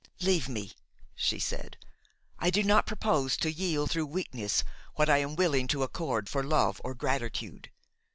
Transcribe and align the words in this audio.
"Leave 0.21 0.49
me," 0.49 0.73
she 1.13 1.37
said; 1.37 1.77
"I 2.39 2.49
do 2.49 2.63
not 2.63 2.87
propose 2.87 3.37
to 3.37 3.51
yield 3.51 3.91
through 3.91 4.07
weakness 4.07 4.63
what 4.95 5.11
I 5.11 5.19
am 5.19 5.35
willing 5.35 5.67
to 5.67 5.83
accord 5.83 6.27
for 6.27 6.41
love 6.43 6.81
or 6.83 6.95
gratitude. 6.95 7.69